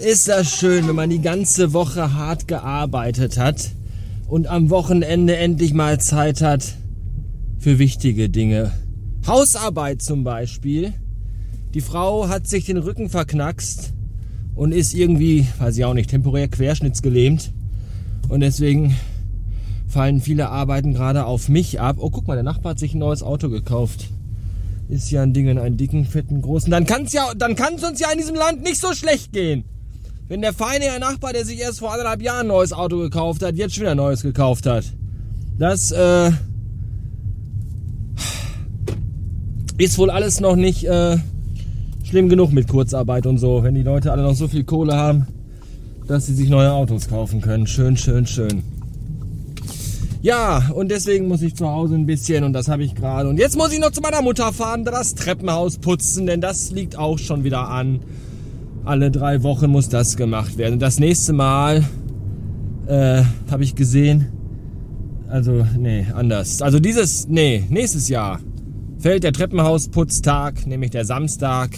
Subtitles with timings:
[0.00, 3.70] ist das schön, wenn man die ganze Woche hart gearbeitet hat
[4.28, 6.74] und am Wochenende endlich mal Zeit hat
[7.58, 8.72] für wichtige Dinge.
[9.26, 10.94] Hausarbeit zum Beispiel.
[11.74, 13.92] Die Frau hat sich den Rücken verknackst
[14.54, 17.52] und ist irgendwie, weiß ich auch nicht, temporär querschnittsgelähmt.
[18.28, 18.96] Und deswegen
[19.86, 21.96] fallen viele Arbeiten gerade auf mich ab.
[21.98, 24.08] Oh, guck mal, der Nachbar hat sich ein neues Auto gekauft.
[24.88, 26.70] Ist ja ein Ding in einen dicken, fetten, großen.
[26.70, 29.64] Dann kann's ja, uns ja in diesem Land nicht so schlecht gehen.
[30.30, 33.42] Wenn der feine Herr Nachbar, der sich erst vor anderthalb Jahren ein neues Auto gekauft
[33.42, 34.84] hat, jetzt schon wieder ein neues gekauft hat.
[35.58, 36.30] Das äh,
[39.76, 41.16] ist wohl alles noch nicht äh,
[42.04, 45.26] schlimm genug mit Kurzarbeit und so, wenn die Leute alle noch so viel Kohle haben,
[46.06, 47.66] dass sie sich neue Autos kaufen können.
[47.66, 48.62] Schön, schön, schön.
[50.22, 53.28] Ja, und deswegen muss ich zu Hause ein bisschen und das habe ich gerade.
[53.28, 56.96] Und jetzt muss ich noch zu meiner Mutter fahren, das Treppenhaus putzen, denn das liegt
[56.96, 57.98] auch schon wieder an
[58.84, 60.74] alle drei Wochen muss das gemacht werden.
[60.74, 61.84] Und das nächste Mal
[62.86, 64.26] äh, habe ich gesehen,
[65.28, 66.60] also nee, anders.
[66.60, 68.40] Also dieses, nee, nächstes Jahr
[68.98, 71.70] fällt der Treppenhausputztag, nämlich der Samstag,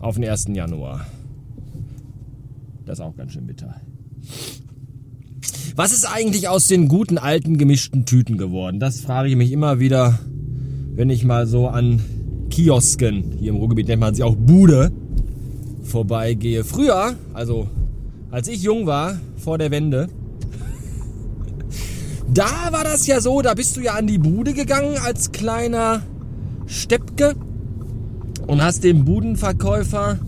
[0.00, 0.48] auf den 1.
[0.52, 1.06] Januar.
[2.84, 3.74] Das ist auch ganz schön bitter.
[5.76, 8.78] Was ist eigentlich aus den guten alten gemischten Tüten geworden?
[8.78, 10.20] Das frage ich mich immer wieder,
[10.94, 12.00] wenn ich mal so an
[12.50, 14.92] Kiosken, hier im Ruhrgebiet nennt man sie auch Bude,
[15.84, 16.64] vorbeigehe.
[16.64, 17.68] Früher, also
[18.30, 20.08] als ich jung war, vor der Wende,
[22.32, 26.02] da war das ja so, da bist du ja an die Bude gegangen als kleiner
[26.66, 27.34] Steppke
[28.46, 30.18] und hast dem Budenverkäufer,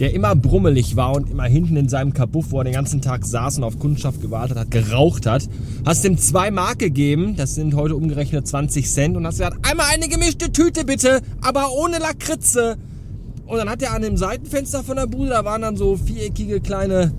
[0.00, 3.24] der immer brummelig war und immer hinten in seinem Kabuff, wo er den ganzen Tag
[3.24, 5.48] saß und auf Kundschaft gewartet hat, geraucht hat,
[5.84, 9.86] hast dem zwei Mark gegeben, das sind heute umgerechnet 20 Cent und hast gesagt, einmal
[9.92, 12.76] eine gemischte Tüte bitte, aber ohne Lakritze.
[13.46, 16.60] Und dann hat er an dem Seitenfenster von der Bude, da waren dann so viereckige
[16.60, 17.12] kleine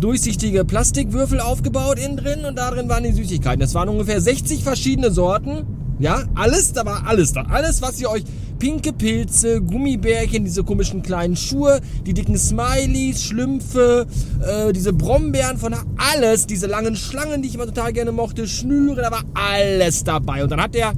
[0.00, 3.60] durchsichtige Plastikwürfel aufgebaut innen drin und darin waren die Süßigkeiten.
[3.60, 5.64] Das waren ungefähr 60 verschiedene Sorten.
[6.00, 7.42] Ja, alles, da war alles da.
[7.42, 8.24] Alles, was ihr euch
[8.58, 14.06] pinke Pilze, Gummibärchen, diese komischen kleinen Schuhe, die dicken Smileys, Schlümpfe,
[14.44, 19.02] äh, diese Brombeeren von alles, diese langen Schlangen, die ich immer total gerne mochte, Schnüre,
[19.02, 20.42] da war alles dabei.
[20.42, 20.92] Und dann hat der,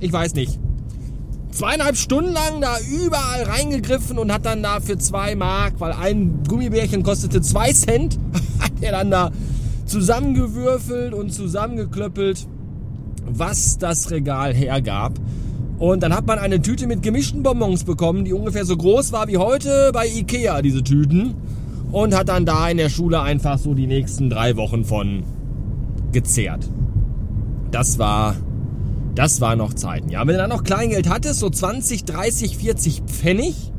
[0.00, 0.58] ich weiß nicht,
[1.58, 6.44] zweieinhalb Stunden lang da überall reingegriffen und hat dann da für zwei Mark, weil ein
[6.46, 8.16] Gummibärchen kostete zwei Cent,
[8.60, 9.32] hat er dann da
[9.84, 12.46] zusammengewürfelt und zusammengeklöppelt,
[13.26, 15.14] was das Regal hergab.
[15.80, 19.26] Und dann hat man eine Tüte mit gemischten Bonbons bekommen, die ungefähr so groß war
[19.26, 21.34] wie heute bei Ikea, diese Tüten.
[21.90, 25.24] Und hat dann da in der Schule einfach so die nächsten drei Wochen von
[26.12, 26.68] gezehrt.
[27.72, 28.36] Das war
[29.18, 30.20] das war noch Zeiten, ja.
[30.20, 33.72] Wenn du dann noch Kleingeld hattest, so 20, 30, 40 Pfennig,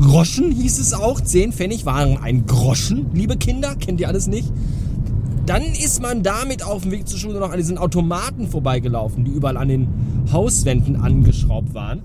[0.00, 4.52] Groschen hieß es auch, 10 Pfennig waren ein Groschen, liebe Kinder, kennt ihr alles nicht?
[5.46, 9.30] Dann ist man damit auf dem Weg zur Schule noch an diesen Automaten vorbeigelaufen, die
[9.30, 9.86] überall an den
[10.32, 12.02] Hauswänden angeschraubt waren.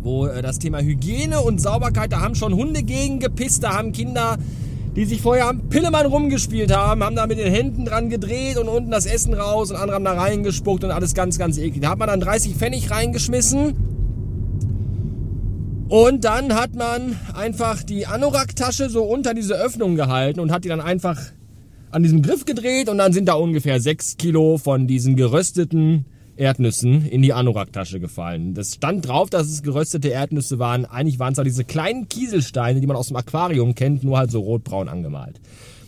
[0.00, 3.90] Wo äh, das Thema Hygiene und Sauberkeit, da haben schon Hunde gegen gepisst, da haben
[3.90, 4.38] Kinder
[4.96, 8.68] die sich vorher am Pillemann rumgespielt haben, haben da mit den Händen dran gedreht und
[8.68, 11.80] unten das Essen raus und andere haben da reingespuckt und alles ganz, ganz eklig.
[11.80, 13.74] Da hat man dann 30 Pfennig reingeschmissen
[15.88, 20.68] und dann hat man einfach die Anorak-Tasche so unter diese Öffnung gehalten und hat die
[20.68, 21.18] dann einfach
[21.90, 26.06] an diesem Griff gedreht und dann sind da ungefähr 6 Kilo von diesen gerösteten
[26.36, 28.54] Erdnüssen in die Anorak-Tasche gefallen.
[28.54, 30.84] Das stand drauf, dass es geröstete Erdnüsse waren.
[30.84, 34.30] Eigentlich waren es auch diese kleinen Kieselsteine, die man aus dem Aquarium kennt, nur halt
[34.30, 35.40] so rotbraun angemalt.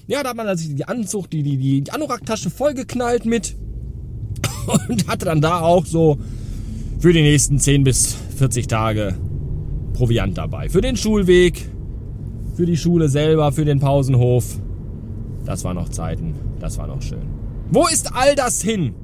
[0.07, 3.57] Ja, da hat man also die Anzucht, die, die, die Anorak-Tasche vollgeknallt mit
[4.89, 6.19] und hatte dann da auch so
[6.99, 9.15] für die nächsten 10 bis 40 Tage
[9.95, 10.69] Proviant dabei.
[10.69, 11.69] Für den Schulweg,
[12.55, 14.59] für die Schule selber, für den Pausenhof.
[15.47, 17.27] Das waren noch Zeiten, das war noch schön.
[17.71, 18.95] Wo ist all das hin?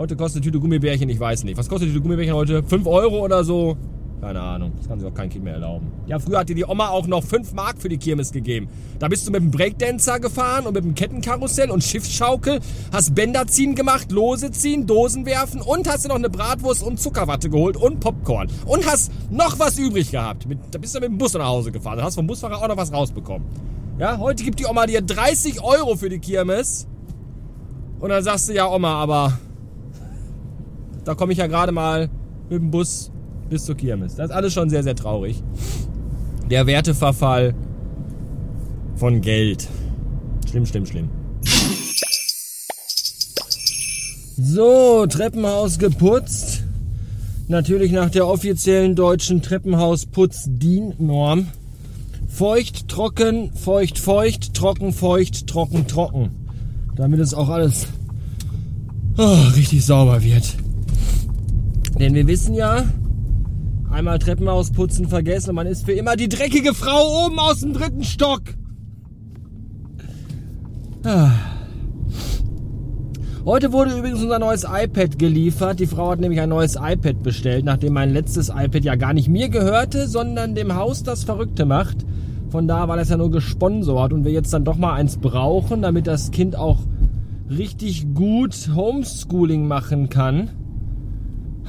[0.00, 1.58] Heute kostet Tüte Gummibärchen, ich weiß nicht.
[1.58, 2.62] Was kostet Tüte Gummibärchen heute?
[2.62, 3.76] 5 Euro oder so?
[4.22, 4.72] Keine Ahnung.
[4.78, 5.92] Das kann sich auch kein Kind mehr erlauben.
[6.06, 8.68] Ja, früher hat dir die Oma auch noch 5 Mark für die Kirmes gegeben.
[8.98, 12.60] Da bist du mit dem Breakdancer gefahren und mit dem Kettenkarussell und Schiffsschaukel,
[12.90, 16.98] hast Bänder ziehen gemacht, Lose ziehen, Dosen werfen und hast dir noch eine Bratwurst und
[16.98, 18.48] Zuckerwatte geholt und Popcorn.
[18.64, 20.48] Und hast noch was übrig gehabt.
[20.48, 21.98] Mit, da bist du mit dem Bus nach Hause gefahren.
[21.98, 23.46] Da hast vom Busfahrer auch noch was rausbekommen.
[23.98, 26.88] Ja, heute gibt die Oma dir 30 Euro für die Kirmes.
[27.98, 29.38] Und dann sagst du, ja Oma, aber
[31.04, 32.10] da komme ich ja gerade mal
[32.48, 33.10] mit dem Bus
[33.48, 34.16] bis zur Kirmes.
[34.16, 35.42] Das ist alles schon sehr, sehr traurig.
[36.50, 37.54] Der Werteverfall
[38.96, 39.68] von Geld.
[40.48, 41.08] Schlimm, schlimm, schlimm.
[44.36, 46.64] So, Treppenhaus geputzt.
[47.48, 51.48] Natürlich nach der offiziellen deutschen Treppenhausputz-DIN-Norm
[52.28, 56.30] feucht, trocken, feucht, feucht, trocken, feucht, trocken, trocken.
[56.96, 57.86] Damit es auch alles
[59.18, 60.56] oh, richtig sauber wird.
[61.98, 62.84] Denn wir wissen ja,
[63.90, 67.72] einmal Treppenhaus putzen vergessen und man ist für immer die dreckige Frau oben aus dem
[67.72, 68.42] dritten Stock.
[71.04, 71.30] Ah.
[73.44, 75.80] Heute wurde übrigens unser neues iPad geliefert.
[75.80, 79.28] Die Frau hat nämlich ein neues iPad bestellt, nachdem mein letztes iPad ja gar nicht
[79.28, 82.04] mir gehörte, sondern dem Haus das Verrückte macht.
[82.50, 85.80] Von da war das ja nur gesponsert und wir jetzt dann doch mal eins brauchen,
[85.82, 86.80] damit das Kind auch
[87.48, 90.50] richtig gut Homeschooling machen kann,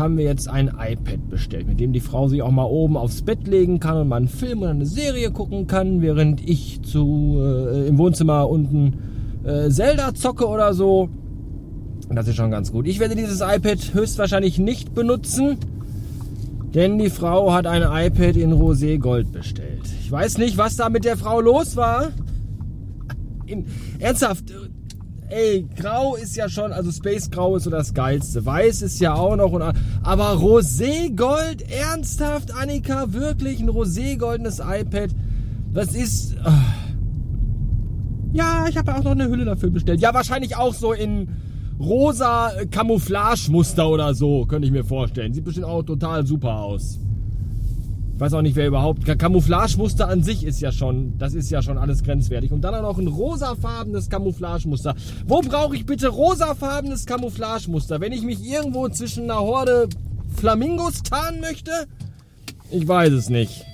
[0.01, 3.21] haben wir jetzt ein iPad bestellt, mit dem die Frau sich auch mal oben aufs
[3.21, 7.39] Bett legen kann und mal einen Film oder eine Serie gucken kann, während ich zu,
[7.39, 8.98] äh, im Wohnzimmer unten
[9.45, 11.09] äh, Zelda zocke oder so.
[12.09, 12.88] Das ist schon ganz gut.
[12.88, 15.57] Ich werde dieses iPad höchstwahrscheinlich nicht benutzen,
[16.74, 19.83] denn die Frau hat ein iPad in Rosé Gold bestellt.
[20.01, 22.09] Ich weiß nicht, was da mit der Frau los war.
[23.45, 23.65] In,
[24.00, 24.51] ernsthaft,
[25.31, 28.45] ey, Grau ist ja schon, also Space Grau ist so das Geilste.
[28.45, 29.63] Weiß ist ja auch noch, und,
[30.04, 35.10] aber Rosé Gold, ernsthaft, Annika, wirklich ein Rosé goldenes iPad.
[35.74, 36.36] Das ist.
[36.45, 36.51] Oh.
[38.33, 40.01] Ja, ich habe auch noch eine Hülle dafür bestellt.
[40.01, 41.30] Ja, wahrscheinlich auch so in
[41.80, 45.34] rosa Camouflage-Muster oder so, könnte ich mir vorstellen.
[45.34, 47.00] Sieht bestimmt auch total super aus.
[48.21, 49.03] Weiß auch nicht, wer überhaupt.
[49.18, 52.51] Camouflage-Muster an sich ist ja schon, das ist ja schon alles grenzwertig.
[52.51, 54.94] Und dann auch noch ein rosafarbenes Camouflage-Muster.
[55.25, 58.00] Wo brauche ich bitte rosafarbenes Camouflage-Muster?
[58.00, 59.89] Wenn ich mich irgendwo zwischen einer Horde
[60.35, 61.71] Flamingos tarnen möchte?
[62.69, 63.65] Ich weiß es nicht.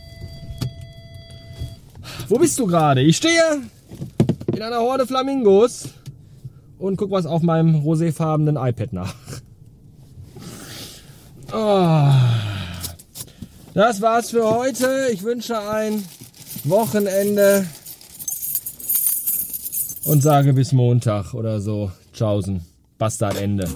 [2.29, 3.01] Wo bist du gerade?
[3.01, 3.33] Ich stehe
[4.55, 5.89] in einer Horde Flamingos
[6.79, 9.13] und guck was auf meinem roséfarbenen iPad nach.
[11.51, 12.26] Oh.
[13.77, 15.09] Das war's für heute.
[15.13, 16.03] Ich wünsche ein
[16.63, 17.67] Wochenende
[20.03, 21.91] und sage bis Montag oder so.
[22.11, 22.65] Tschaußen.
[22.97, 23.69] Bastard Ende.